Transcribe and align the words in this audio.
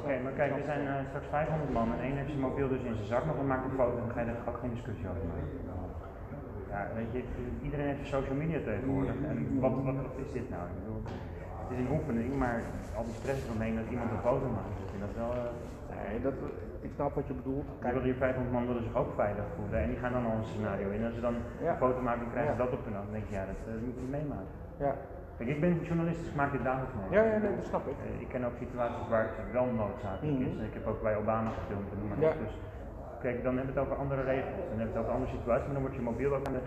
Oké, 0.00 0.14
maar 0.24 0.32
kijk, 0.40 0.52
we 0.60 0.64
zijn 0.72 0.86
eh, 0.86 0.94
straks 1.08 1.26
500 1.26 1.72
man 1.78 1.88
en 1.94 2.00
één 2.06 2.16
heeft 2.16 2.28
zijn 2.34 2.46
mobiel 2.48 2.68
dus 2.68 2.82
in 2.88 2.94
zijn 2.98 3.06
zak 3.14 3.24
nog 3.26 3.38
en 3.38 3.46
maakt 3.52 3.64
een 3.64 3.78
foto 3.80 3.96
en 3.98 4.04
dan 4.06 4.14
ga 4.14 4.20
je 4.20 4.26
er 4.30 4.48
ook 4.50 4.58
geen 4.62 4.74
discussie 4.76 5.06
over 5.10 5.24
maken. 5.32 5.50
Ja, 6.72 6.80
weet 6.98 7.12
je, 7.16 7.20
iedereen 7.66 7.86
heeft 7.92 8.06
social 8.16 8.36
media 8.42 8.58
tegenwoordig 8.70 9.16
en 9.30 9.36
wat, 9.64 9.72
wat, 9.88 9.96
wat 10.08 10.16
is 10.24 10.30
dit 10.38 10.46
nou? 10.54 10.62
Ik 10.72 10.76
bedoel, 10.80 11.00
het 11.62 11.70
is 11.74 11.78
een 11.84 11.92
oefening, 11.96 12.30
maar 12.42 12.58
al 12.98 13.04
die 13.08 13.16
stress 13.20 13.40
eromheen 13.44 13.76
dat 13.80 13.88
iemand 13.94 14.10
een 14.10 14.26
foto 14.28 14.46
maakt, 14.58 14.76
ik 14.84 14.90
vind 14.92 15.02
dat 15.06 15.14
wel... 15.22 15.32
eh, 15.42 15.50
Nee, 16.08 16.20
dat, 16.28 16.34
ik 16.86 16.90
snap 16.94 17.14
wat 17.14 17.26
je 17.26 17.34
bedoelt. 17.42 17.68
Kijk, 17.80 18.02
hier 18.02 18.14
500 18.14 18.52
man 18.54 18.66
willen 18.66 18.82
zich 18.88 18.96
ook 18.96 19.12
veilig 19.14 19.44
voelen 19.56 19.78
en 19.82 19.88
die 19.88 19.98
gaan 20.02 20.12
dan 20.12 20.24
al 20.30 20.36
een 20.36 20.44
scenario 20.52 20.88
in. 20.90 21.04
Als 21.04 21.14
ze 21.14 21.20
dan 21.28 21.34
Ja. 21.62 21.70
een 21.70 21.76
foto 21.84 22.00
maken 22.08 22.24
en 22.26 22.30
krijgen 22.30 22.54
ze 22.56 22.58
Ja. 22.62 22.64
dat 22.64 22.78
op 22.78 22.84
hun 22.84 22.96
af, 22.96 23.04
dan 23.04 23.12
denk 23.18 23.26
je, 23.28 23.34
ja, 23.40 23.44
dat, 23.52 23.60
eh, 23.68 23.72
moet 23.86 23.98
je 24.04 24.08
meemaken. 24.18 24.52
ja. 24.86 24.94
Kijk, 25.36 25.48
ik 25.54 25.60
ben 25.60 25.72
journalist, 25.88 26.18
dus 26.20 26.28
ik 26.32 26.34
maak 26.42 26.52
dit 26.56 26.64
dagelijks 26.70 26.94
mee. 26.98 27.08
Ja, 27.18 27.22
ja, 27.32 27.38
nee, 27.44 27.54
dat 27.56 27.64
snap 27.72 27.84
ik. 27.92 27.96
Eh, 28.04 28.20
Ik 28.24 28.28
ken 28.32 28.44
ook 28.48 28.56
situaties 28.64 29.06
waar 29.14 29.26
het 29.38 29.52
wel 29.58 29.66
noodzakelijk 29.80 30.38
Mhm. 30.38 30.48
is. 30.48 30.54
Ik 30.70 30.74
heb 30.78 30.86
ook 30.92 31.00
bij 31.08 31.14
Obama 31.20 31.50
gefilmd 31.58 31.88
en 31.92 31.98
noem 32.00 32.08
maar 32.08 32.20
Ja. 32.26 32.30
op. 32.32 32.38
Dus 32.44 32.54
kijk, 33.24 33.36
dan 33.46 33.52
hebben 33.56 33.74
we 33.74 33.80
het 33.80 33.88
over 33.88 33.98
andere 34.04 34.22
regels. 34.32 34.56
Dan 34.68 34.76
hebben 34.78 34.86
we 34.86 34.92
het 34.96 35.02
over 35.02 35.12
andere 35.16 35.32
situaties, 35.38 35.66
maar 35.68 35.76
dan 35.78 35.84
wordt 35.86 35.98
je 36.00 36.08
mobiel 36.10 36.30
ook 36.36 36.46
aan 36.48 36.56
de, 36.58 36.62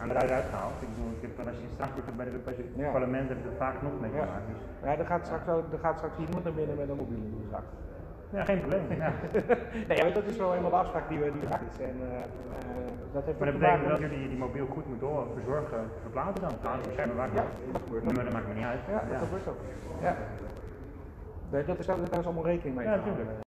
aan 0.00 0.08
de 0.10 0.14
eruit 0.24 0.48
gehaald. 0.52 0.76
Ik 0.84 0.88
bedoel, 0.92 1.10
ik 1.18 1.22
heb, 1.26 1.32
als 1.50 1.56
je 1.60 1.66
in 1.68 1.74
Straatsburg 1.76 2.06
bij 2.18 2.24
het 2.28 2.34
Europese 2.36 2.62
Ja. 2.82 2.90
parlement 2.96 3.26
heb 3.32 3.38
ik 3.42 3.46
het 3.50 3.58
vaak 3.64 3.76
nog 3.86 3.94
mee 4.04 4.12
Ja. 4.18 4.24
gemaakt. 4.26 4.46
Dus 4.52 4.60
Ja, 4.86 4.92
er 5.02 5.08
gaat 5.12 5.24
straks, 5.28 5.46
er 5.76 5.82
gaat 5.86 5.96
straks 6.00 6.16
iemand 6.24 6.42
naar 6.46 6.56
binnen 6.60 6.76
met 6.80 6.88
een 6.92 7.00
mobiel 7.02 7.22
in 7.28 7.42
de 7.44 7.50
zak. 7.56 7.66
Ja, 8.30 8.44
geen 8.44 8.58
probleem. 8.58 8.82
Ja. 9.02 9.12
Nee, 9.88 9.96
ja, 9.98 10.10
dat 10.10 10.24
is 10.24 10.36
wel 10.36 10.54
eenmaal 10.54 10.70
de 10.70 10.76
afspraak 10.76 11.08
die 11.08 11.18
we 11.18 11.32
die 11.32 11.42
is. 11.42 11.84
En 11.90 11.96
eh, 12.00 12.16
eh, 12.16 12.24
dat 13.12 13.24
heeft 13.24 13.38
Maar 13.38 13.50
dat 13.52 13.60
betekent 13.60 13.88
dat 13.88 13.98
jullie 13.98 14.28
die 14.28 14.38
mobiel 14.38 14.66
goed 14.66 14.86
moeten 14.88 15.08
door 15.08 15.26
verzorgen, 15.34 15.90
verplaatsen 16.00 16.42
dan. 16.42 16.52
Ja, 16.62 16.76
dat 17.72 17.82
gebeurt 17.84 18.04
ook. 18.04 18.12
Maar 18.14 18.24
dat 18.24 18.32
maakt 18.32 18.48
me 18.48 18.54
niet 18.54 18.64
uit. 18.64 18.80
Ja, 18.88 19.02
dat 19.10 19.18
gebeurt 19.18 19.48
ook. 19.48 19.60
Ja. 20.00 20.16
Nee, 21.50 21.64
dat 21.64 21.78
is, 21.78 21.86
daar 21.86 21.98
is 22.18 22.24
allemaal 22.24 22.44
rekening 22.44 22.76
mee. 22.76 22.86
Ja, 22.86 22.96
natuurlijk. 22.96 23.46